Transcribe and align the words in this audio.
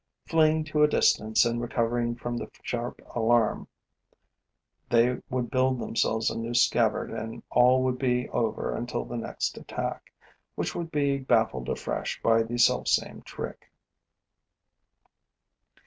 Fleeing 0.25 0.63
to 0.63 0.81
a 0.81 0.87
distance 0.87 1.45
and 1.45 1.61
recovering 1.61 2.15
from 2.15 2.35
the 2.35 2.49
sharp 2.63 3.03
alarm, 3.13 3.67
they 4.89 5.17
would 5.29 5.51
build 5.51 5.77
themselves 5.77 6.31
a 6.31 6.37
new 6.39 6.55
scabbard 6.55 7.11
and 7.11 7.43
all 7.51 7.83
would 7.83 7.99
be 7.99 8.27
over 8.29 8.75
until 8.75 9.05
the 9.05 9.15
next 9.15 9.59
attack, 9.59 10.11
which 10.55 10.73
would 10.73 10.89
be 10.91 11.19
baffled 11.19 11.69
afresh 11.69 12.19
by 12.23 12.41
the 12.41 12.57
selfsame 12.57 13.21
trick. 13.25 13.69